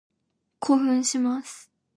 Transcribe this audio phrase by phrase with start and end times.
[0.59, 1.69] 興奮します。